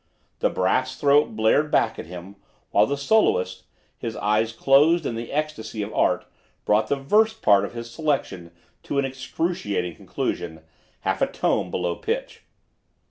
The 0.39 0.49
brass 0.49 0.95
throat 0.99 1.35
blared 1.35 1.69
back 1.69 1.99
at 1.99 2.07
him, 2.07 2.37
while 2.71 2.87
the 2.87 2.97
soloist, 2.97 3.65
his 3.95 4.15
eyes 4.15 4.51
closed 4.51 5.05
in 5.05 5.13
the 5.13 5.31
ecstasy 5.31 5.83
of 5.83 5.93
art, 5.93 6.25
brought 6.65 6.87
the 6.87 6.95
"verse" 6.95 7.35
part 7.35 7.65
of 7.65 7.73
his 7.75 7.91
selection 7.91 8.49
to 8.81 8.97
an 8.97 9.05
excruciating 9.05 9.95
conclusion, 9.97 10.61
half 11.01 11.21
a 11.21 11.27
tone 11.27 11.69
below 11.69 11.93
pitch. 11.95 12.41